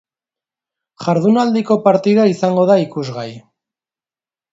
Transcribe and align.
Jardunaldiko 1.07 1.77
partida 1.87 2.25
izango 2.31 2.63
da 2.71 2.79
ikusgai. 2.85 3.27